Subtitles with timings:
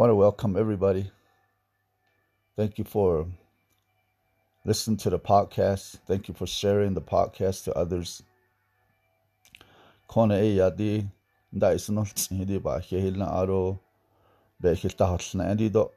[0.00, 1.10] want to welcome everybody.
[2.56, 3.26] Thank you for
[4.64, 5.98] listening to the podcast.
[6.06, 8.22] Thank you for sharing the podcast to others.
[10.08, 11.06] Kona e ya di
[11.52, 12.06] nda isno
[12.46, 13.78] di ba he na aro
[14.58, 15.90] be he ta hotna andi do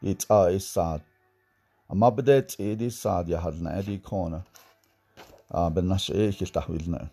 [0.00, 1.02] it a isad
[1.90, 4.42] amma bedet e di sad ya hadna adi kona
[5.70, 7.10] ben nash e he ta wilna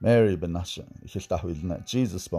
[0.00, 2.38] Mary ben nash he ta wilna Jesus ba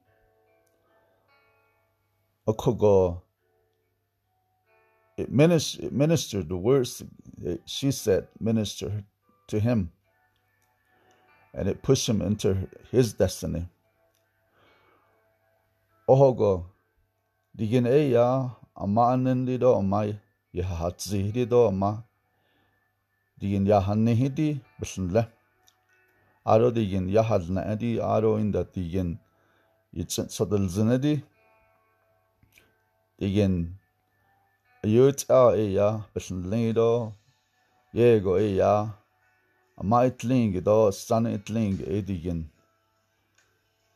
[2.51, 3.21] Okogo,
[5.17, 7.03] it, it ministered the words
[7.65, 9.03] she said, minister
[9.47, 9.91] to him,
[11.53, 13.67] and it pushed him into his destiny.
[16.07, 16.65] Ohogo,
[17.55, 20.19] digin eya ama anendido amai
[20.53, 22.03] yahatzi ama
[23.39, 25.27] digin yahanehidi bisnle.
[26.45, 29.19] Aro digin yahadna edi aro inda digin
[29.93, 31.23] yitsin sadalzinedi
[33.21, 33.55] digin
[34.95, 36.89] yut a eya bisnlido
[37.93, 38.73] yego eya
[39.77, 42.41] ama itling do san itling edigin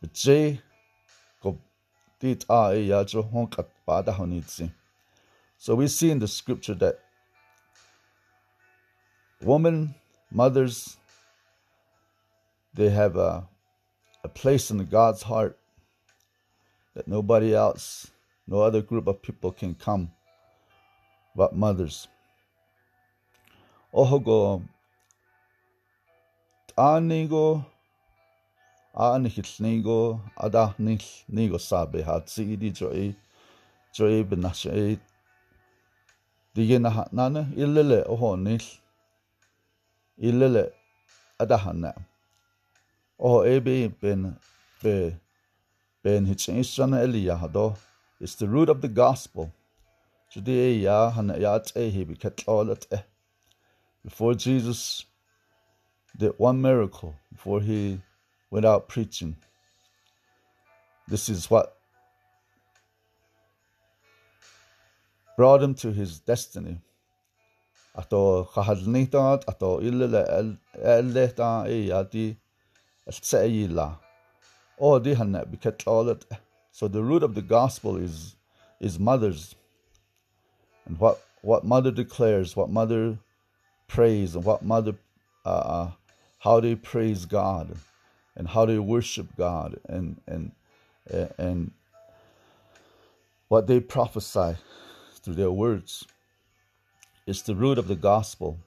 [0.02, 0.40] bitje
[1.42, 1.58] ko
[2.20, 4.70] dit ah, eh, a eya jo honkat bada honitsi
[5.58, 6.96] so we see in the scripture that
[9.46, 9.96] women,
[10.32, 10.98] mothers,
[12.74, 13.48] they have a,
[14.24, 15.58] a place in God's heart
[16.96, 18.10] that nobody else,
[18.48, 20.12] no other group of people can come
[21.36, 22.08] but mothers.
[23.94, 24.62] Ohogo
[26.78, 27.66] anigo
[28.96, 33.16] anihilnigo adahnil nigo sabe hatsi di joy
[33.94, 35.00] joy benashe.
[36.56, 38.64] Digena nana illele ohonil
[40.18, 40.72] Illele
[41.40, 41.94] adahana.
[43.20, 44.38] O ebe ben
[44.82, 45.18] be
[46.04, 47.76] ben hitchin elia hado
[48.26, 49.54] is the root of the gospel.
[54.04, 55.06] Before jesus
[56.18, 58.02] did one miracle before he
[58.52, 59.36] went out preaching
[61.08, 61.78] this is what
[65.38, 66.82] brought him to his destiny.
[67.96, 68.50] Ato
[69.48, 69.80] ato
[76.76, 78.36] so the root of the gospel is
[78.82, 79.56] is mothers.
[80.86, 83.18] And what what mother declares what mother
[83.88, 84.96] prays and what mother
[85.46, 85.92] uh, uh,
[86.40, 87.78] how they praise God
[88.36, 90.52] and how they worship God and and
[91.38, 91.72] and
[93.48, 94.58] what they prophesy
[95.22, 96.06] through their words.
[97.26, 98.60] Is the root of the gospel.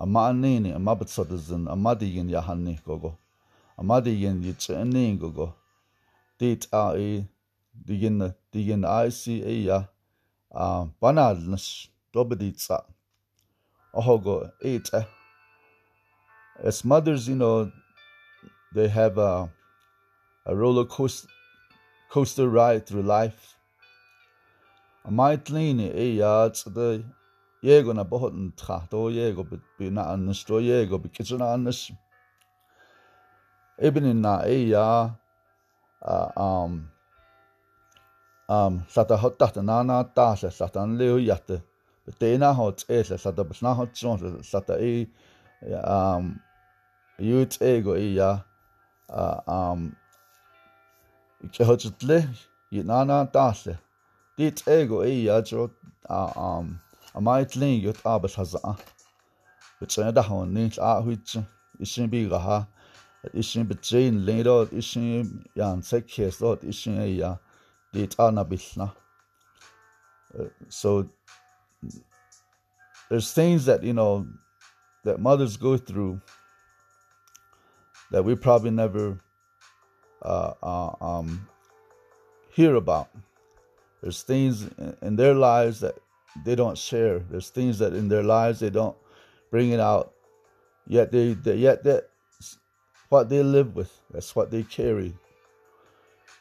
[0.00, 3.18] A ma'anini a mabatsodazin a madiyin yahanni gogo.
[3.76, 5.54] A madiyin yitzeni gogo.
[6.38, 7.28] Dit a e
[7.86, 9.90] digin digin I see eya
[10.50, 12.82] a banalness dobeditsa.
[13.94, 14.88] Ohogo eight.
[14.94, 15.04] Eh.
[16.64, 17.70] As mothers, you know,
[18.74, 19.50] they have a
[20.46, 21.28] a roller coaster,
[22.10, 23.54] coaster ride through life.
[25.04, 27.04] A maitlini e yards the
[27.62, 29.44] yego na bohoten tra do yego
[29.78, 31.92] bi na annes do yego be na annes.
[33.78, 35.10] Eben na e ya
[36.36, 36.88] um
[38.48, 41.62] um sata hot tahta na na ta se sata an leo yatte.
[42.18, 45.06] Te na hot e se sata bes na hot so sata e
[45.84, 46.40] um
[47.18, 48.40] youth ego e ya
[49.46, 49.96] um
[51.52, 52.28] Jehotle
[52.72, 53.78] Yinana Dasle.
[54.36, 55.70] Dit ego e yajo
[56.08, 56.78] um
[57.14, 58.34] a maitlin yut abas
[60.14, 61.36] da hon ni a huit
[61.80, 62.26] ishin bi
[63.68, 67.36] bitjin ledo ishin yan sekhe so ishin e ya
[67.92, 68.14] dit.
[70.68, 71.06] So
[73.08, 74.26] there's things that you know
[75.04, 76.20] that mothers go through
[78.10, 79.18] that we probably never
[80.22, 81.48] uh, uh, um,
[82.52, 83.08] hear about.
[84.02, 84.68] There's things
[85.02, 85.96] in their lives that
[86.44, 87.18] they don't share.
[87.18, 88.96] There's things that in their lives they don't
[89.50, 90.14] bring it out
[90.90, 92.08] Yet they, they yet that
[93.10, 95.14] what they live with, that's what they carry.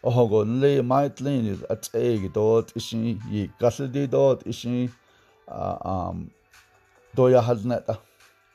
[0.04, 4.90] Oh go le might lean is at egg dot ishi ye gasidi dot ishi
[5.48, 6.32] um
[7.16, 8.00] doya hadneta.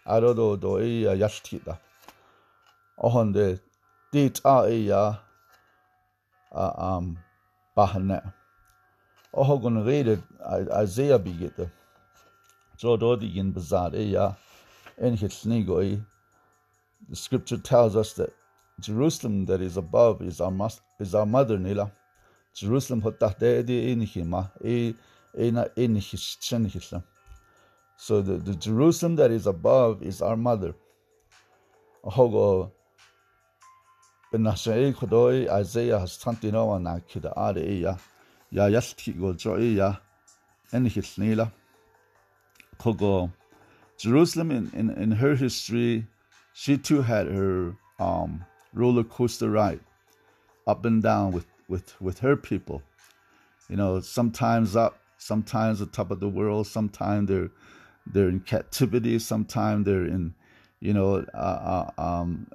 [0.05, 1.79] Aro do e yashtita.
[2.99, 3.61] Oh de
[4.11, 5.15] dit a e ya
[6.53, 7.17] um
[7.77, 8.33] bahane.
[9.37, 10.23] Oh gon redet
[10.73, 11.69] Isaiah bigete.
[12.77, 14.35] So dort in bezad ya
[14.97, 15.17] en
[17.09, 18.33] the scripture tells us that
[18.81, 21.91] Jerusalem that is above is our mas- is our mother nila.
[22.55, 24.95] Jerusalem hotahde di er inihima e
[25.37, 27.03] ena er- enihishenihishla.
[27.97, 30.77] So the, the Jerusalem that is above is our mother.
[32.05, 32.71] Hogo
[34.33, 36.17] benashei khodoi Isaiah has
[38.55, 39.97] tantino na kida ade ya ya yasti go jo ya
[40.73, 41.53] enihisnila.
[42.79, 43.33] Hogo
[43.99, 46.07] Jerusalem in, in, in her history
[46.55, 49.81] she too had her um, roller coaster ride
[50.67, 52.83] up and down with, with, with her people.
[53.69, 57.51] You know, sometimes up, sometimes the top of the world, sometimes they're
[58.07, 60.35] they're in captivity, sometimes they're in,
[60.81, 62.47] you know, uh, uh, um,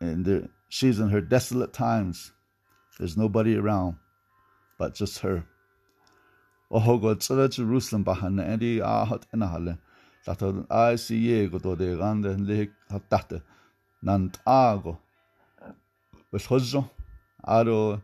[0.00, 2.32] and she's in her desolate times.
[2.98, 3.96] There's nobody around
[4.78, 5.44] but just her.
[6.70, 9.78] Oh God, Jerusalem bahana edi ahat enahale.
[10.26, 13.42] Lato ai si yego do de gande le hatate
[14.02, 14.98] nan tago.
[16.32, 16.90] Wes hozo
[17.46, 18.02] aro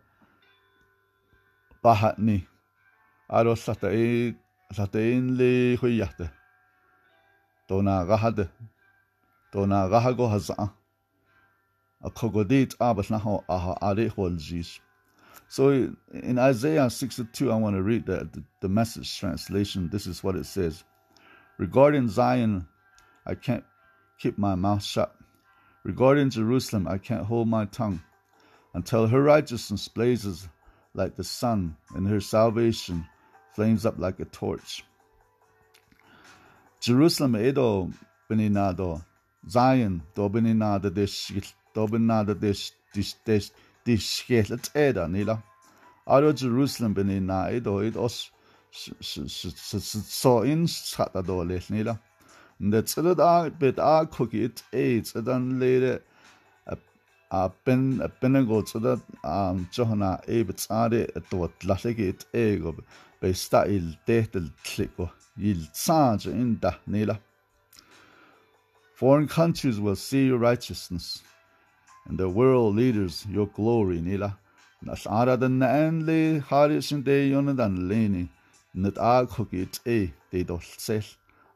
[1.83, 2.47] bahatni
[3.29, 4.35] aro sata e
[4.73, 6.31] sata in le huyate.
[7.67, 8.49] Dona gahade.
[9.53, 10.71] Dona gahago haza.
[12.03, 14.79] A kogodit abas naho aha are hol jis.
[15.51, 19.89] So in Isaiah 62, I want to read the, the, the message translation.
[19.91, 20.85] This is what it says.
[21.59, 22.69] Regarding Zion,
[23.27, 23.65] I can't
[24.17, 25.13] keep my mouth shut.
[25.83, 28.01] Regarding Jerusalem, I can't hold my tongue
[28.75, 30.49] until her righteousness blazes
[30.95, 33.05] like the sun and her salvation
[33.57, 34.85] flames up like a torch.
[36.79, 37.91] Jerusalem edo
[38.31, 39.05] beninado,
[39.49, 41.33] Zion do beninado dish
[41.75, 43.51] do beninado dish dish dish
[43.85, 45.43] dish dish eda nila.
[46.07, 48.31] Aro Jerusalem benina edo it os.
[48.73, 51.99] So in chata do le nila
[52.61, 56.01] the tsila da bit a cookie it aids dan lede.
[57.33, 62.57] A ben a ben go tsila um johana e bit tsade to tlahle it e
[62.57, 62.75] go
[63.21, 67.19] be sta il tehtel kliko il tsanje in da nila
[69.01, 71.23] Foreign countries will see your righteousness,
[72.07, 74.39] and the world leaders your glory, Nila.
[74.83, 78.29] Nas ara den na enli harisin de yonadan leni,
[78.75, 81.05] nid ag hugit e de dol sel.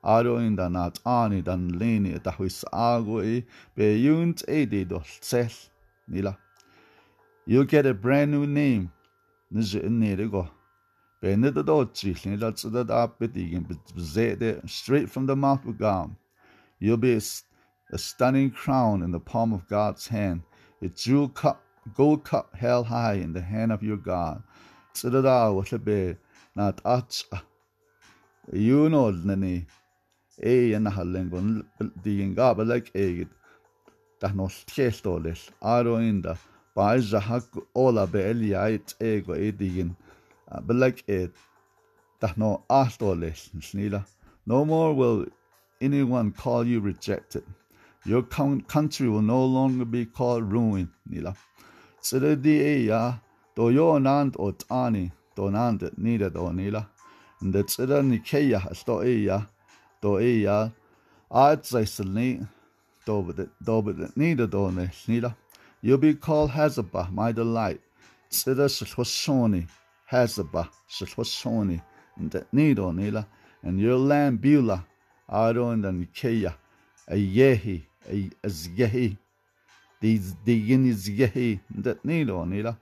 [0.05, 3.45] Aroin da nat ani dan leni da huis ago e
[3.75, 5.51] be yunt e de dol sel.
[6.07, 6.37] Nila.
[7.47, 8.93] You'll get a brand new name.
[9.53, 10.49] Nij in go.
[11.21, 13.65] Be nid do chich nila tsudad up bitigin
[13.97, 16.15] bzede straight from the mouth of God.
[16.79, 17.19] You'll be
[17.95, 20.43] a, stunning crown in the palm of God's hand,
[20.83, 21.63] a jewel cup,
[21.95, 24.43] gold cup held high in the hand of your God.
[24.95, 26.17] Tsudada will be
[26.57, 27.39] not ach uh,
[28.53, 29.67] you know nani
[30.43, 31.65] e yana halengon
[32.03, 33.27] digin ga balak e
[34.21, 36.37] ta no tiestoles aro inda
[36.77, 39.97] ba hak ola be eliait ego e digin
[40.67, 41.29] balak e uh,
[42.21, 44.05] ta no astoles snila
[44.47, 45.27] no more will
[45.81, 47.45] anyone call you rejected
[48.07, 51.35] your country will no longer be called ruin nila.
[52.03, 53.15] Sida di e ya
[53.57, 56.87] do yo nand o tani donante nida donila
[57.41, 59.49] And the tsira nikeya sto eya
[60.01, 60.73] do eya
[61.31, 62.47] a tsaiselni
[63.07, 65.37] dobit dobit nida done nila.
[65.81, 67.81] You'll be called Hazabah, my delight.
[68.31, 69.67] Tsira shloshoni
[70.11, 71.83] Hazabah shloshoni
[72.31, 73.27] the nido nila.
[73.63, 74.85] And your land Beulah
[75.31, 76.55] aro the nikeya
[77.09, 77.17] a
[80.01, 80.85] these the yin
[81.77, 82.79] that nido nila.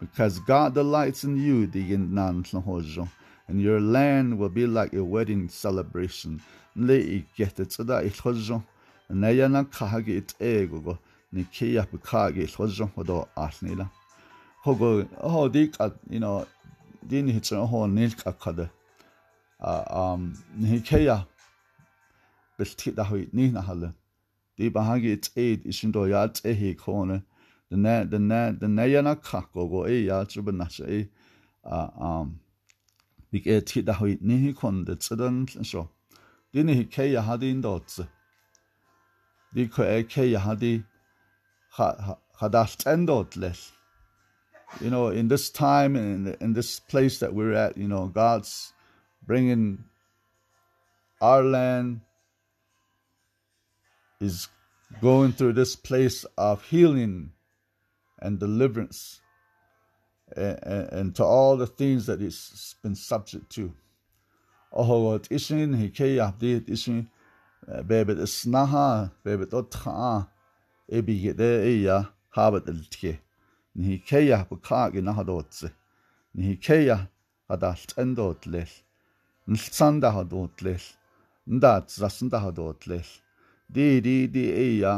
[0.00, 3.08] Because God delights in you, the Yinan Hojo,
[3.48, 6.42] and your land will be like a wedding celebration.
[6.76, 8.62] Le get it da ihojo,
[9.08, 10.98] na yana kahage it ego,
[11.32, 13.88] nikia bukage hojo hodo asnila.
[14.64, 15.76] Hogo, oh, dik
[16.10, 16.46] you know,
[17.06, 18.68] din hits a whole nilk akade.
[19.60, 21.24] Um, nikia
[22.94, 23.52] da hoit ni
[24.58, 27.22] Die bahage it aid is in do yat ehe kone.
[27.70, 30.66] the na the na the na yana ka go go e ya chu ban na
[30.86, 31.08] e
[31.64, 32.38] a um
[33.32, 35.88] bi ke ti da hoi ni hi kon de tsudan so
[36.52, 38.06] di ni ke ya ha din do tsu
[39.54, 40.84] di ko e ke ya hadi
[42.40, 43.72] hadast endot less.
[44.80, 48.72] You know, in this time in in this place that we're at, you know, God's
[49.26, 49.84] bringing
[51.20, 52.00] our land
[54.24, 54.48] is
[55.00, 57.32] going through this place of healing
[58.20, 59.20] and deliverance
[60.36, 63.72] and, and, and to all the things that it's been subject to.
[64.72, 67.06] Oh, ishin hikeya did ishin
[67.68, 70.26] eh, bebet snaha bebet otha
[70.90, 73.18] ebi gede eya habet eltke
[73.76, 75.70] ni hikeya bukage nahadotse
[76.34, 77.08] ni hikeya
[77.48, 78.72] hadalt endotlel
[79.46, 80.82] nilsanda hadotlel
[81.46, 83.06] ndat zasanda hadotlel
[83.74, 84.94] di di di e ya.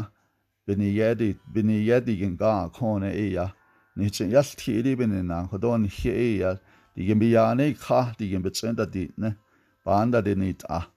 [0.66, 3.47] Bini yedi bini yedi gin ga kone e eh, ya.
[3.97, 6.56] Ni chen yal ti di bini na ko don hi e ya.
[6.95, 9.37] Di gin bi ya ne kha di gin bi chen da di ne.
[9.85, 10.88] Ban da di ni ta.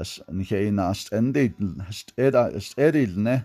[0.00, 1.52] As ni he na stende
[1.90, 3.36] steda stedil ne.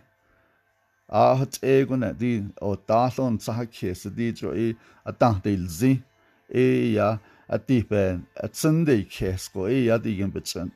[1.09, 5.11] A hat e gun di o ta son sa khe se di jo e a
[5.11, 6.01] ta dil zi
[6.49, 7.19] e ya.
[7.49, 10.71] A ti ben a chen de khe sko e ya di gin bi chen.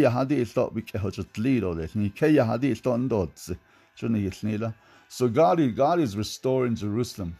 [0.00, 3.56] Ya hadi ilto bi ke hojot lido le ni ke ya hadi ilto ndot
[3.96, 4.74] chuni yilnila
[5.08, 7.36] so God is, God is restoring Jerusalem.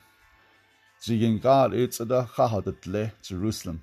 [1.03, 3.83] Jigin God it's da khahadat le Jerusalem.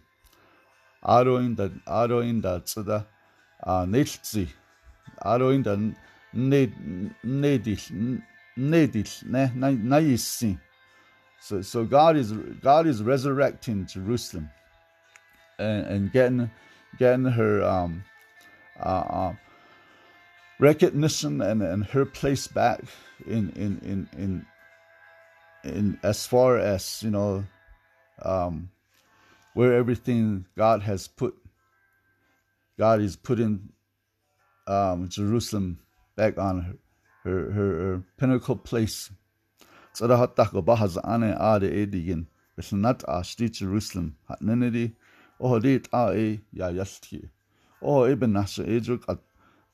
[1.04, 3.06] Aro in da aro in da tsada
[3.60, 4.48] a nilzi
[5.26, 5.76] aro in da
[6.34, 6.68] ne
[7.24, 8.22] nedil
[8.58, 10.58] nedil ne na yisi
[11.40, 12.32] so so God is
[12.62, 14.50] God is resurrecting Jerusalem
[15.62, 16.52] and, and getting
[16.98, 18.04] getting her um,
[18.80, 19.34] uh, uh,
[20.60, 22.82] recognition and, and her place back
[23.26, 24.46] in in in in
[25.64, 27.44] in as far as you know
[28.24, 28.70] um,
[29.54, 31.36] where everything God has put
[32.78, 33.70] God is putting
[34.68, 35.80] um, Jerusalem
[36.16, 36.78] back on her
[37.24, 39.12] her, her, her pinnacle place.
[43.52, 44.16] Jerusalem.
[44.28, 45.01] Hat o
[45.64, 47.30] rit a e ya yasti
[47.82, 49.20] o eben nas e druk at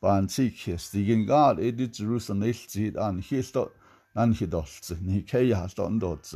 [0.02, 3.72] ban ti kis digin god e dit jerusalem ti an hi sto
[4.16, 6.36] nan hi dolt ni ke ya sto ndot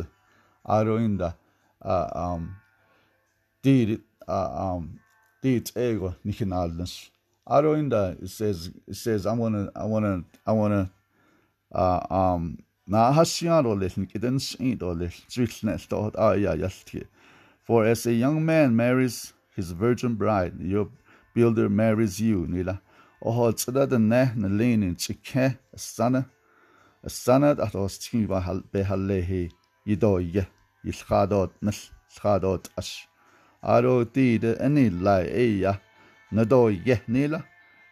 [0.65, 1.33] aro inda
[1.81, 1.95] a
[2.25, 2.55] um
[3.63, 4.99] dit a um
[5.43, 7.11] dit ego ni hinalnes
[7.45, 10.83] aro inda it says it says i want to i want to i want to
[11.77, 12.57] uh um
[12.87, 17.05] na hasiaro le kiden sin do le trilne sto a ya yasti
[17.63, 20.89] For as a young man marries his virgin bride, your
[21.33, 22.81] builder marries you, nila.
[23.23, 26.25] Oho tsada da ne lenin chike asana.
[27.05, 28.41] Asana at os tiki ba
[28.73, 29.51] behalehi
[29.87, 30.47] yidoye
[30.83, 31.79] yilchadot nil
[32.15, 33.07] chadot ash.
[33.63, 35.79] Aro di de any lai eya
[36.31, 37.45] na do ye nila.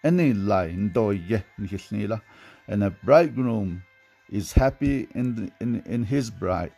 [0.03, 1.43] Any ndo ye
[1.91, 2.21] nila.
[2.67, 3.83] And a bridegroom
[4.29, 6.71] is happy in, in, in his bride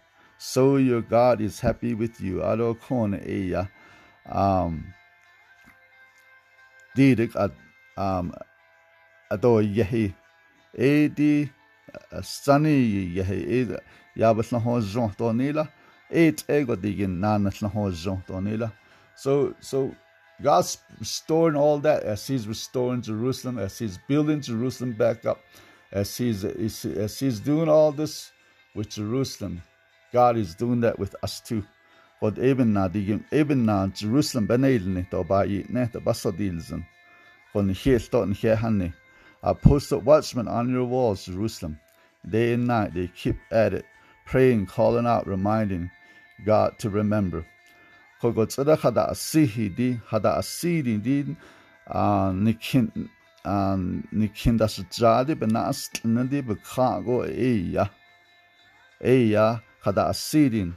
[0.43, 2.41] so your God is happy with you.
[2.41, 3.69] Alo kon eya
[4.25, 4.91] um
[6.98, 7.51] didik at
[7.95, 8.33] um
[9.29, 10.15] ado yehi.
[10.75, 11.48] Edi
[12.24, 13.39] sani yehi.
[13.62, 13.79] Ed
[14.17, 15.69] yabas na ho jon to nila
[16.10, 18.74] et ego digin nanas na ho jon to nila
[19.15, 19.95] so so
[20.41, 25.39] God's restoring all that as He's restoring Jerusalem, as He's building Jerusalem back up,
[25.91, 28.31] as He's as He's doing all this
[28.74, 29.62] with Jerusalem.
[30.12, 31.63] God is doing that with us too.
[32.22, 36.86] Od eben na digim eben na Jerusalem benelni to ba i ne to basodilzen.
[37.53, 38.94] Von hier stoten hier hanne.
[39.44, 41.80] I post up watchmen on your walls, Jerusalem.
[42.30, 43.86] Day and night they keep at it,
[44.25, 45.89] praying, calling out, reminding
[46.46, 47.44] God to remember.
[48.22, 51.36] Kogo tsada hada asihi di hada asidi di
[51.89, 53.10] nikin
[54.13, 57.89] nikin das jadi benas nadi bekago eya
[59.01, 60.73] eya kada asidin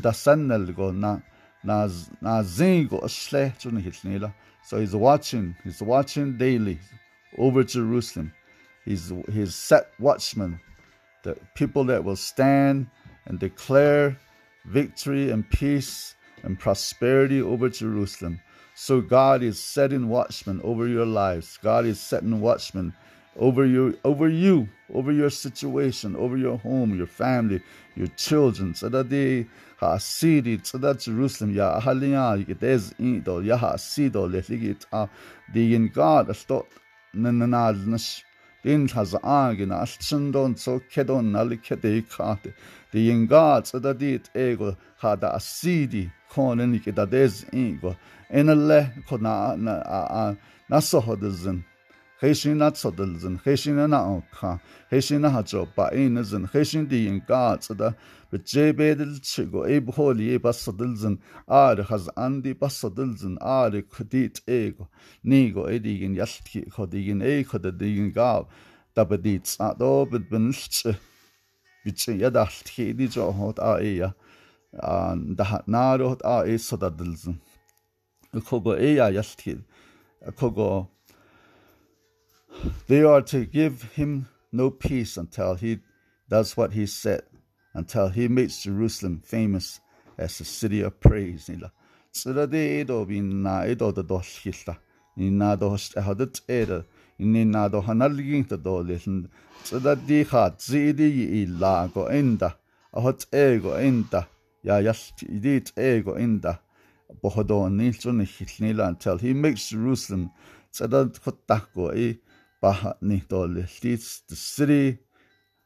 [0.00, 1.20] da sannel go na
[1.64, 1.88] na
[2.20, 4.32] na zingo asle chun hitnila
[4.64, 6.78] so he's watching he's watching daily
[7.36, 8.32] over Jerusalem.
[8.84, 10.60] He's he's set watchmen
[11.24, 12.86] the people that will stand
[13.26, 14.16] and declare
[14.66, 18.40] victory and peace and prosperity over Jerusalem.
[18.74, 21.58] So God is setting watchmen over your lives.
[21.62, 22.94] God is setting watchmen
[23.38, 27.60] over your over you over your situation over your home your family
[27.94, 28.74] your children.
[28.74, 29.46] So that they
[29.78, 34.40] ha city so that jerusalem ya halinya it is in do ya ha sido le
[34.42, 35.08] ligit a ah,
[35.52, 36.66] the in god sto
[37.14, 38.22] nananalnas
[38.64, 42.52] din has agina altsundon so kedon nalikete kate
[42.90, 46.10] the ah, inga tsada dit ego hada asidi
[46.74, 47.96] iki da dez ingo
[48.30, 50.80] enelle kona na
[52.20, 54.60] heishin na tsodil zin, heishin na na onka,
[54.90, 57.94] heishin na hacho pa e in zin, heishin di yin ka tsada,
[58.30, 62.68] bi jebe dil chigo, eb holi e pa e sodil zin, aari haz andi pa
[62.68, 64.88] sodil zin, aari kudit ego,
[65.24, 68.48] nigo e digin yalki ko digin e ko da digin gaab,
[68.94, 70.96] da bi di tsado bi bin lchi,
[71.84, 74.10] bi chi yada lchi e di jo hot a e ya,
[75.38, 77.38] da hat naro hot a e sodadil zin,
[78.48, 79.62] kogo e ya yalki,
[80.34, 80.97] kogo
[82.86, 85.78] They are to give him no peace until he
[86.28, 87.22] does what he said.
[87.78, 89.80] until he makes Jerusalem famous
[90.18, 91.48] as a city of praise.
[91.48, 91.70] Nila.
[92.12, 94.76] Tsirade edo bin na edo da do shilta.
[95.16, 96.84] Ni na do hadat eda.
[97.18, 99.28] Ni na do hanalging ta eh, do listen.
[99.62, 101.08] Tsirade ha zidi
[101.42, 102.54] i la go enda.
[103.32, 104.26] Ego eh, enda.
[104.64, 106.58] Ya ego enda.
[107.22, 110.30] Nilchun hilnila until he makes Jerusalem.
[112.60, 113.82] Baha ni do list
[114.28, 114.98] the city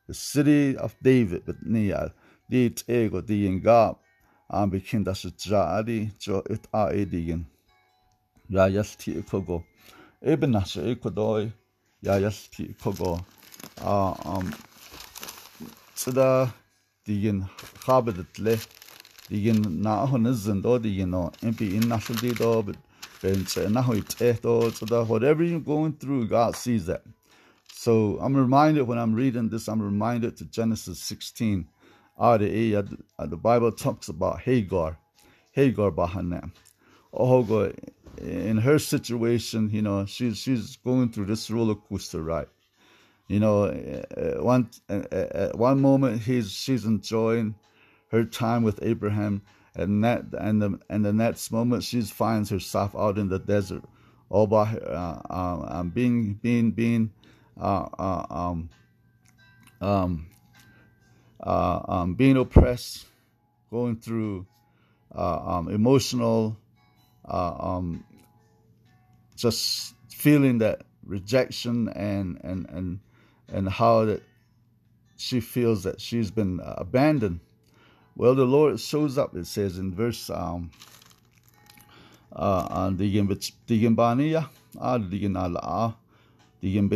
[0.07, 2.13] the city of David, but nia
[2.51, 3.97] dit ego diin gab
[4.51, 7.47] an bikin da shjari jo it a edigen.
[8.51, 9.65] Ja yasti kogo.
[10.23, 11.53] Eben nas ekodoi
[12.03, 13.25] ja yasti kogo.
[13.81, 14.53] A um
[15.95, 16.53] tsada
[17.07, 17.49] diin
[17.85, 18.59] khabedet le
[19.31, 22.77] diin na honizn do diin no impi in nashul di do but
[25.07, 27.03] whatever you're going through God sees that.
[27.73, 31.69] So I'm reminded when I'm reading this, I'm reminded to Genesis 16.
[32.19, 34.99] Uh, the Bible talks about Hagar,
[35.53, 36.53] Hagar Bahanam.
[37.13, 37.75] Oh, God,
[38.19, 42.47] in her situation, you know, she's she's going through this roller coaster ride.
[43.29, 47.55] You know, uh, one uh, one moment he's she's enjoying
[48.11, 49.43] her time with Abraham,
[49.75, 53.83] and that and the and the next moment she finds herself out in the desert,
[54.29, 57.11] all by uh, um, being being being
[57.61, 58.69] uh, uh, um,
[59.81, 60.27] um,
[61.43, 63.07] uh, um, being oppressed,
[63.71, 64.47] going through
[65.15, 66.57] um, emotional,
[67.25, 68.05] um,
[69.37, 73.01] just feeling that rejection and and and
[73.49, 74.23] and how that
[75.17, 77.41] she feels that she's been abandoned.
[78.17, 79.35] Well, the Lord shows up.
[79.37, 80.71] It says in verse um
[82.35, 83.29] uh digin
[83.67, 84.49] digin baniya
[84.81, 85.97] ah digin ala
[86.65, 86.89] and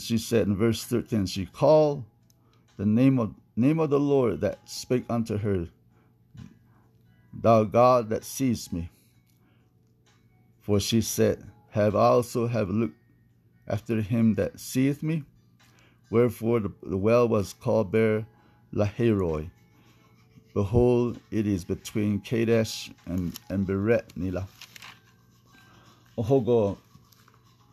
[0.00, 2.04] she said in verse 13, she called
[2.78, 5.68] the name of name of the Lord that spake unto her,
[7.34, 8.88] Thou God that sees me.
[10.62, 12.96] For she said, Have I also have looked
[13.68, 15.24] after him that seeth me?
[16.10, 18.24] Wherefore the, the well was called Ber
[18.74, 19.50] Laheroi.
[20.54, 24.46] Behold, it is between Kadesh and, and Bered Nila.
[26.18, 26.78] Ohogo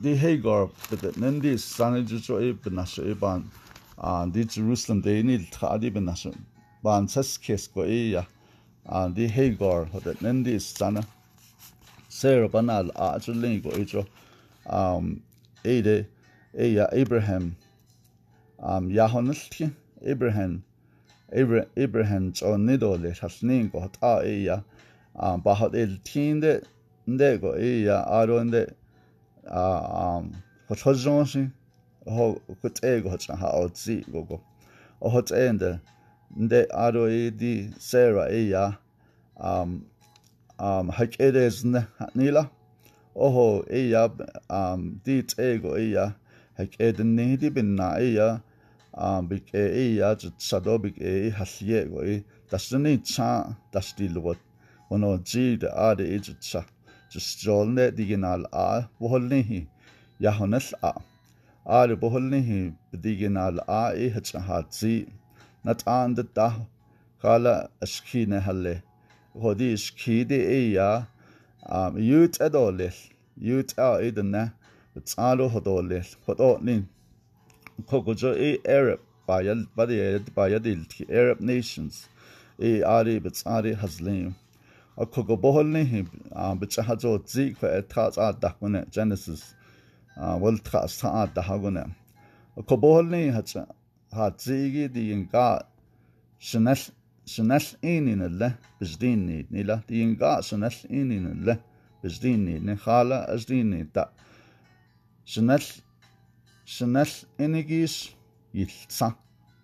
[0.02, 3.50] the Hagar but nendi sani jujo e benasho ban
[3.98, 6.36] a di Jerusalem de ni tra di benasho
[6.84, 8.26] ban sas kes ko e ya
[8.86, 11.08] a di Hagar hodet nendi sana
[12.10, 14.06] Sarah banal a jo ling ko e jo
[14.66, 15.22] um
[15.64, 16.06] e de
[16.60, 17.56] e ya Abraham
[18.60, 19.72] um Yahonas ti
[20.06, 20.64] Abraham
[21.34, 24.62] Abraham jo nido le hasning ko ta ya.
[25.16, 26.64] Um ba hot el tinde
[27.08, 28.04] de ko e ya.
[28.06, 28.74] Aro nde
[29.48, 31.52] ho tozonsi
[32.08, 34.42] ho kutego ho tsa ha otsi gogo
[35.02, 35.80] o ho tsende
[36.38, 38.78] nde aro e di sera e ya.
[39.38, 39.86] Um
[40.60, 41.66] um hakedes
[42.16, 42.50] nila
[43.16, 44.10] oho e ya
[44.50, 46.14] um di tsego e ya.
[46.58, 47.98] Hakeden ne di binna
[48.94, 52.26] бик э яаж садобик э хасие гой.
[52.52, 54.38] Дасны ца дастилвот
[54.90, 56.66] оно жид ад эч ца
[57.12, 59.70] жолне дигинал а вохолни хи.
[60.20, 60.94] Яхонас а.
[61.66, 65.08] Ал бохолни хи дигинал а э хач хаци
[65.64, 66.54] нат анд да
[67.20, 68.84] хала ашкине халле
[69.34, 71.08] ходи шкиде э я.
[71.64, 72.98] Ам ют адолэл
[73.38, 74.54] ют а эдна
[75.04, 76.88] цало ходолэл ходолин
[77.88, 82.08] ko ko jo e arab ba ya ba de ba ya dil ki arab nations
[82.60, 84.36] e ari bits ari hazlim.
[84.98, 88.50] A ko go bohol ne hi a bits ha jo ji ko ta ta da
[88.60, 89.56] ko ne genesis.
[90.18, 91.84] A wal ta sa da ha go ne
[92.68, 93.66] ko bohol ne ha cha
[94.14, 95.48] ha ji gi di ga
[96.40, 96.82] shnal
[97.26, 101.56] shnal inin la bijdin ni ni la di ga shnal inin la
[102.04, 104.04] bijdin ni ne khala ajdin ni ta
[105.26, 105.64] shnal
[108.54, 109.14] yil sa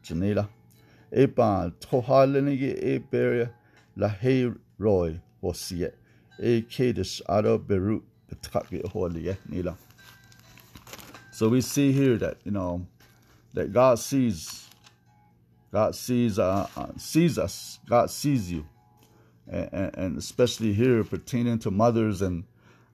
[0.03, 0.47] Janila.
[1.11, 3.47] E ba tohalenigi e
[3.95, 5.91] la he roy hosie.
[6.39, 9.77] E kedish aro beru betraki holie nila.
[11.31, 12.85] So we see here that, you know,
[13.53, 14.67] that God sees,
[15.71, 18.65] God sees, uh, uh, sees us, God sees you.
[19.47, 22.43] And, and, especially here pertaining to mothers and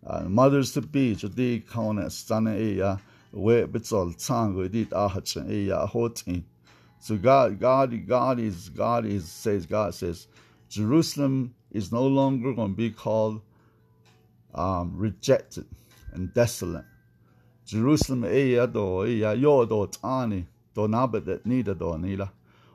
[0.05, 2.99] uh, mothers to be, jadi kauna sana iya,
[3.35, 6.43] we bitzol tango dit ahachin iya hotin.
[6.99, 10.27] So God, God, God is, God is, says, God says,
[10.69, 13.41] Jerusalem is no longer going to be called
[14.53, 15.65] um, rejected
[16.13, 16.85] and desolate.
[17.65, 22.31] Jerusalem iya do iya yo do tani do nabadet nida do nila.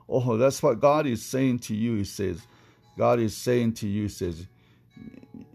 [0.09, 1.95] Oh, that's what God is saying to you.
[1.95, 2.43] He says,
[2.99, 4.47] God is saying to you, says,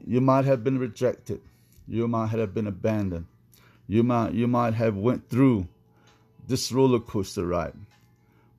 [0.08, 1.42] you might have been rejected.
[1.88, 3.26] You might have been abandoned.
[3.88, 5.68] You might you might have went through
[6.48, 7.74] this roller coaster ride.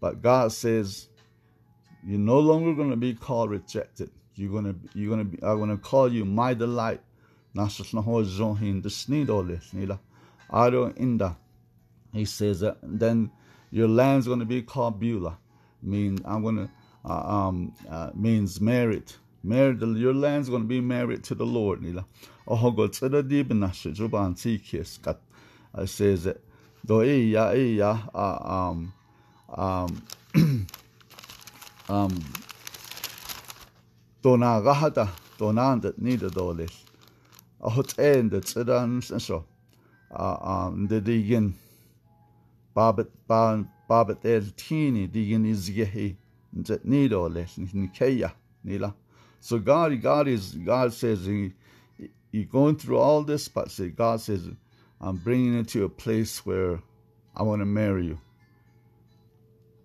[0.00, 1.08] But God says,
[2.06, 4.10] you're no longer going to be called rejected.
[4.34, 7.00] You're going to you're going to be I'm going to call you my delight.
[12.12, 13.30] He says that then
[13.70, 15.38] your land's going to be called Beulah.
[15.82, 16.70] Mean I'm going to
[17.04, 19.12] uh, um, uh, means married.
[19.42, 21.82] Married, your land's going to be married to the Lord.
[21.82, 22.04] Nila.
[22.46, 25.20] Oh, God, to the deep in that Juban Tikis got.
[25.74, 26.40] I says that
[26.86, 28.92] do iya iya um
[29.50, 30.02] um
[31.88, 32.24] um
[34.22, 36.72] dona gahata dona that need the dolis.
[37.60, 39.44] A hot end that's it and so.
[40.10, 41.54] Uh, um, the digging
[42.74, 46.16] Babet Babet El Tini digging is yehi
[48.64, 48.94] nila.
[49.40, 51.52] So God, God is God says he,
[52.36, 54.46] you're going through all this, but say God says
[55.00, 56.80] I'm bringing you to a place where
[57.34, 58.18] I want to marry you.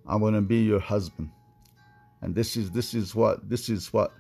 [0.06, 1.30] I want to be your husband,
[2.22, 4.14] and this is this is what this is what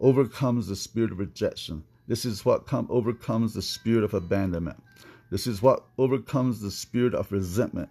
[0.00, 1.84] overcomes the spirit of rejection.
[2.08, 4.82] This is what come, overcomes the spirit of abandonment.
[5.30, 7.90] This is what overcomes the spirit of resentment.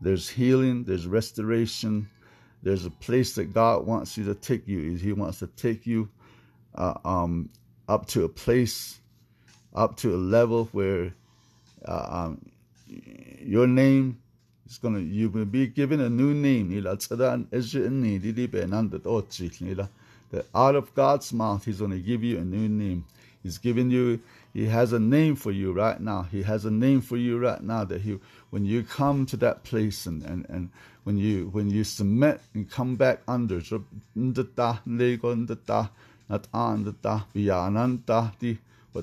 [0.00, 2.08] There's healing, there's restoration,
[2.62, 4.94] there's a place that God wants you to take you.
[4.94, 6.08] He wants to take you
[6.74, 7.50] uh, um,
[7.88, 9.00] up to a place,
[9.76, 11.12] up to a level where
[11.86, 12.50] uh, um,
[13.40, 14.18] your name
[14.68, 16.70] is gonna you will be given a new name.
[20.32, 23.04] That out of God's mouth, He's gonna give you a new name.
[23.42, 24.20] He's giving you
[24.56, 26.22] he has a name for you right now.
[26.22, 29.64] He has a name for you right now that he when you come to that
[29.64, 30.70] place and, and, and
[31.04, 33.60] when you when you submit and come back under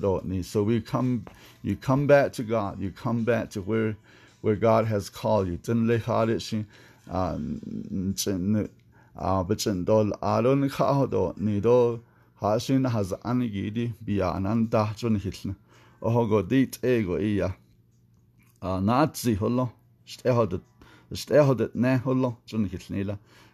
[0.02, 1.24] Oh, so we come
[1.62, 2.80] you come back to God.
[2.80, 3.96] You come back to where
[4.40, 5.58] where God has called you.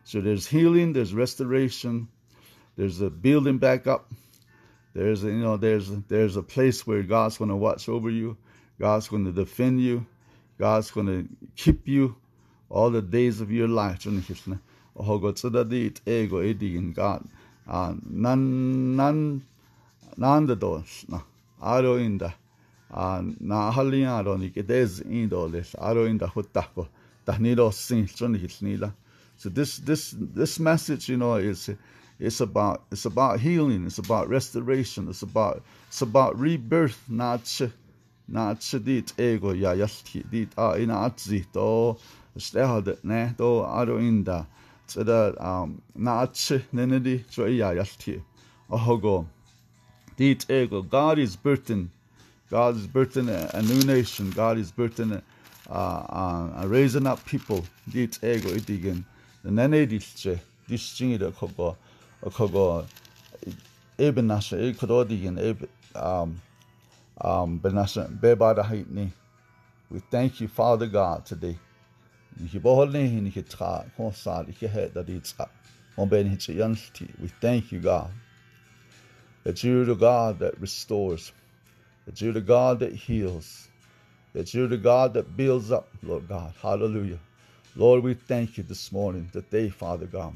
[0.02, 2.08] So there's healing there's restoration
[2.76, 4.10] there's a building back up
[4.92, 8.36] there's you know there's there's a place where God's going to watch over you.
[8.80, 10.06] God's going to defend you.
[10.58, 12.16] God's going to keep you
[12.68, 14.04] all the days of your life.
[14.04, 14.58] God,
[16.06, 17.22] ego
[17.68, 19.42] uh, nan nan
[20.16, 21.20] nan the doors na
[21.62, 22.34] aro inda
[22.92, 26.88] ah, na halin aro ni ke des indoles aro inda hutako
[27.24, 28.08] tahnido sin.
[29.36, 31.70] So this this this message you know is
[32.20, 37.60] it's about it's about healing, it's about restoration, it's about it's about rebirth, not
[38.28, 41.96] not dit ego ya yasti dit a ina atzi to
[42.38, 44.46] stehade ne to aroinda
[44.86, 48.22] så der um, naatse nenedi så iya yalti
[48.70, 49.26] ahogo
[50.16, 51.88] dit ego God is birthing
[52.50, 55.22] God is birthing a, new nation God is birthing
[55.70, 57.64] a, raising up people.
[57.88, 59.04] Dit ego idigen
[59.42, 61.18] the nenedilche distingi
[62.22, 62.86] kogo kogo
[63.98, 66.40] eben nasha e kododigen eben um
[67.24, 69.12] um benasha bebada haitni
[69.90, 71.56] we thank you Father God today
[72.40, 72.48] we
[77.40, 78.10] thank you, God,
[79.44, 81.32] that you're the God that restores,
[82.06, 83.68] that you're the God that heals,
[84.32, 86.54] that you're the God that builds up, Lord God.
[86.62, 87.18] Hallelujah.
[87.76, 90.34] Lord, we thank you this morning, today, Father God.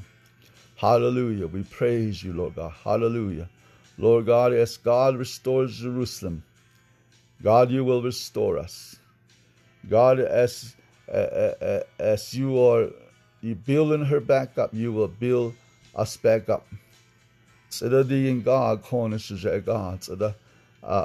[0.75, 1.47] Hallelujah.
[1.47, 2.73] We praise you, Lord God.
[2.83, 3.49] Hallelujah.
[3.97, 6.43] Lord God, as God restores Jerusalem,
[7.41, 8.97] God, you will restore us.
[9.89, 10.75] God, as
[11.07, 12.89] as you are
[13.41, 15.53] you building her back up, you will build
[15.95, 16.65] us back up.
[17.69, 20.35] Tsada di in God corner shuje God tsada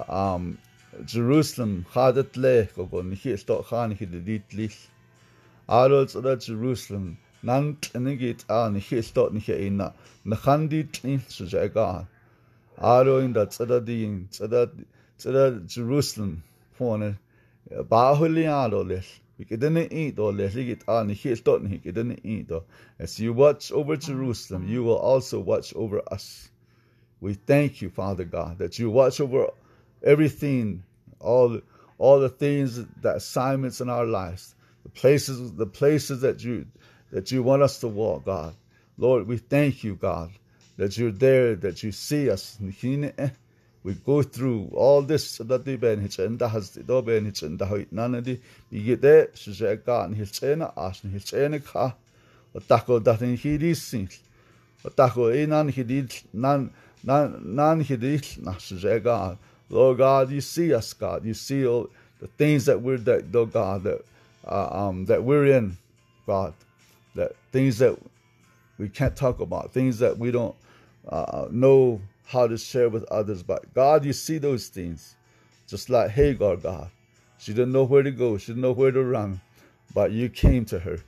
[0.08, 0.58] um
[1.04, 4.88] Jerusalem hadat le go go ni hi sto khan hi dit lich.
[5.68, 9.92] Aro tsada Jerusalem nan tnigit an ah, hi sto ni hi ina
[10.24, 12.06] na khan dit tlin shuje God.
[12.78, 14.70] Aro in da tsada di in tsada
[15.18, 16.42] tsada Jerusalem
[16.76, 17.18] corner
[17.88, 19.20] ba huli aro lech.
[22.98, 26.50] As you watch over Jerusalem, you will also watch over us.
[27.22, 29.48] We thank you, Father God, that you watch over
[30.02, 30.82] everything,
[31.20, 31.60] all,
[31.96, 36.66] all the things, the assignments in our lives, the places, the places that you
[37.10, 38.54] that you want us to walk, God.
[38.98, 40.30] Lord, we thank you, God,
[40.76, 42.58] that you're there, that you see us.
[43.82, 47.42] We go through all this that they ben hit and has the do ben hit
[47.42, 48.38] and the none of the
[48.70, 51.94] you get there she said God his chena as his chena ka
[52.54, 54.20] o tako that in he these things
[54.84, 56.70] o tako in he did none
[57.02, 59.38] none none he did na she said God
[59.70, 61.24] Lord God you see us God.
[61.24, 61.88] You see all
[62.20, 64.04] the things that we're that though God that
[64.46, 65.78] uh, um that we're in
[66.26, 66.52] God
[67.14, 67.98] that things that
[68.78, 70.54] we can't talk about things that we don't
[71.08, 73.42] uh, know how to share with others.
[73.42, 75.16] But God, you see those things.
[75.66, 76.90] Just like Hagar, God.
[77.38, 78.38] She didn't know where to go.
[78.38, 79.40] She didn't know where to run.
[79.94, 80.98] But you came to her.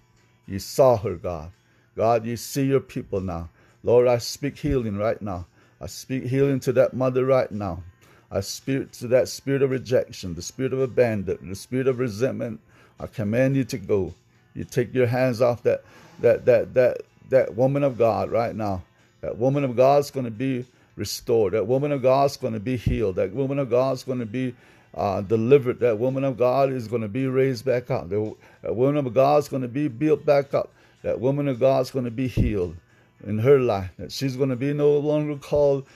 [0.46, 1.50] You saw her, God.
[1.96, 3.50] God, you see your people now.
[3.82, 5.46] Lord, I speak healing right now.
[5.80, 7.82] I speak healing to that mother right now.
[8.30, 12.60] I speak to that spirit of rejection, the spirit of abandonment, the spirit of resentment.
[12.98, 14.14] I command you to go.
[14.54, 15.84] You take your hands off that
[16.20, 18.82] that that that that woman of God right now.
[19.20, 21.52] That woman of God is going to be restored.
[21.54, 23.16] That woman of God is going to be healed.
[23.16, 24.54] That woman of God is going to be
[24.94, 25.80] uh, delivered.
[25.80, 28.08] That woman of God is going to be raised back up.
[28.10, 30.70] That woman of God is going to be built back up.
[31.02, 32.76] That woman of God is going to be healed
[33.24, 33.90] in her life.
[33.98, 35.86] That she's going to be no longer called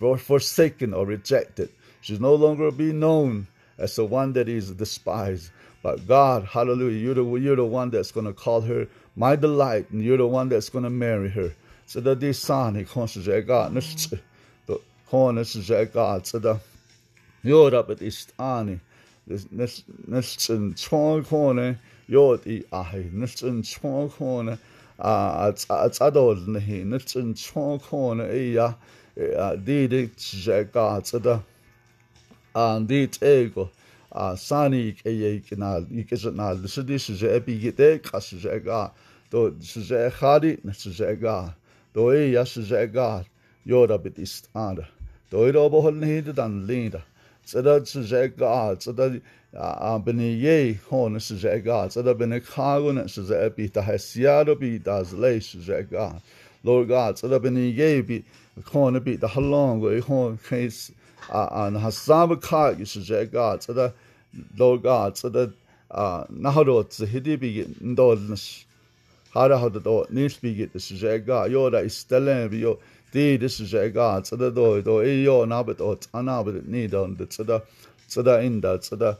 [0.00, 1.70] or forsaken or rejected.
[2.00, 5.50] She's no longer be known as the one that is despised.
[5.86, 9.90] But God, hallelujah, you're the, you're the one that's going to call her my delight,
[9.90, 11.54] and you're the one that's going to marry her.
[11.86, 13.14] So that this son, he comes
[15.06, 16.58] hon is ze gaat ze da
[17.40, 18.80] Jod het is ani
[19.24, 24.58] nes een chong hone Jod i ahi nes een chong hone
[24.96, 28.78] als als adol nehi nes een chong hone ja
[29.64, 31.42] di di ze gaat ze da
[32.52, 33.75] an di ego a
[34.36, 38.58] sani ke ye kana ike ze na de se di se epi gite kas ze
[38.60, 38.90] ga.
[39.30, 41.54] To ze khadi nes ze ga.
[41.94, 43.24] To ja eh, ze ga.
[43.66, 44.86] Jod het is ani
[45.30, 47.02] doiro eh, bo hol ni dan linda
[47.44, 48.74] tsada tse ga.
[48.76, 49.20] Tsada
[49.54, 51.88] a bini ye hon se je ga.
[51.88, 56.20] Tsada bini kago na se je bi ta hasiado bi da zle se je ga.
[56.64, 58.24] Lord god tsada bini ye bi
[58.72, 60.92] hon bi da halong go eh, hon case
[61.30, 63.58] an hasab ka se je ga
[64.56, 65.52] god tsada
[65.90, 68.16] a na hado tse hidi bi ndo
[69.34, 71.70] hara hado do nis bi get se je ga yo
[73.12, 76.66] di this is a ga tsada do do e yo na bet o tsana bet
[76.68, 77.62] ni do de tsada
[78.08, 79.16] tsada in da tsada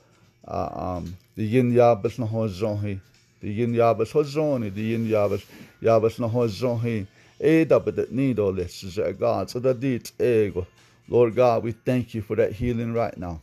[0.48, 3.00] um the yin ya bes na ho zon hi
[3.40, 5.42] the yin ya bes ho zon hi the yin ya bes
[5.80, 7.06] ya bes na ho zon hi
[7.40, 10.66] e da bet ni do this is a ga tsada di ego
[11.08, 13.40] Lord God, we thank you for that healing right now.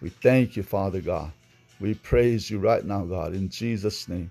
[0.00, 1.32] We thank you, Father God.
[1.80, 4.30] We praise you right now, God, in Jesus' name.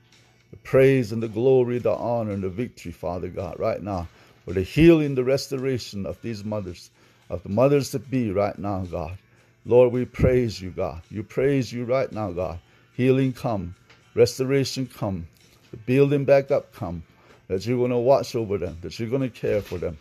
[0.52, 4.08] The praise and the glory, the honor and the victory, Father God, right now
[4.48, 6.90] for the healing, the restoration of these mothers,
[7.30, 9.18] of the mothers to be right now, God.
[9.66, 11.02] Lord, we praise you, God.
[11.12, 12.58] You praise you right now, God.
[12.96, 13.76] Healing come,
[14.16, 15.28] restoration come,
[15.72, 17.04] the building back up come,
[17.50, 19.98] that you're going to watch over them, that you're going to care for them.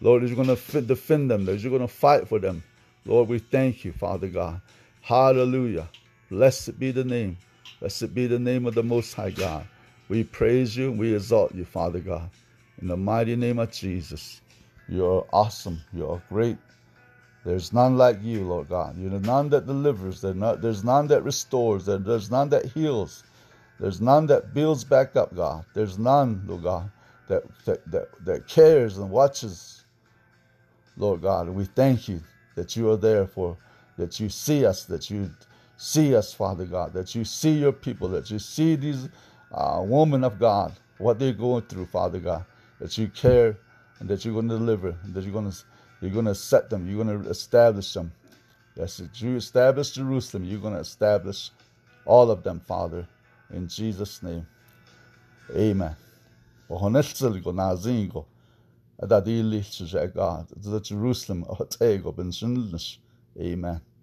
[0.00, 2.64] Lord, that you're going to defend them, that you're going to fight for them.
[3.06, 4.60] Lord, we thank you, Father God.
[5.04, 5.86] Hallelujah.
[6.30, 7.36] Blessed be the name.
[7.78, 9.66] Blessed be the name of the Most High God.
[10.08, 10.92] We praise you.
[10.92, 12.30] We exalt you, Father God.
[12.80, 14.40] In the mighty name of Jesus,
[14.88, 15.78] you're awesome.
[15.92, 16.56] You're great.
[17.44, 18.96] There's none like you, Lord God.
[18.96, 20.22] You're none that delivers.
[20.22, 21.84] There's none that restores.
[21.84, 23.24] There's none that heals.
[23.78, 25.66] There's none that builds back up, God.
[25.74, 26.90] There's none, Lord God,
[27.28, 29.84] that, that, that, that cares and watches,
[30.96, 31.50] Lord God.
[31.50, 32.22] We thank you
[32.54, 33.58] that you are there for,
[33.96, 35.30] that you see us, that you
[35.76, 39.08] see us, Father God, that you see your people, that you see these
[39.52, 42.44] uh, women of God, what they're going through, Father God
[42.84, 43.56] that you care
[43.98, 45.56] and that you're going to deliver, that you're going to
[46.00, 48.12] you're going to set them, you're going to establish them.
[48.76, 51.50] Yes, you establish Jerusalem, you're going to establish
[52.04, 53.08] all of them, Father,
[53.50, 54.46] in Jesus' name.
[55.56, 55.96] Amen.
[56.68, 57.40] se
[60.14, 60.80] ga the
[63.38, 63.93] Amen